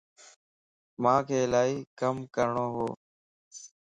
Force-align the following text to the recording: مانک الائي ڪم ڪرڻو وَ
مانک 1.03 1.27
الائي 1.41 1.73
ڪم 1.99 2.15
ڪرڻو 2.35 2.65
وَ 2.75 2.79